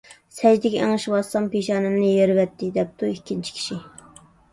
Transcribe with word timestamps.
_سەجدىگە 0.35 0.77
ئېڭىشىۋاتسام، 0.85 1.49
پېشانەمنى 1.55 2.09
يېرىۋەتتى،_ 2.13 2.71
دەپتۇ 2.79 3.11
ئىككىنچى 3.11 3.55
كىشى. 3.59 3.79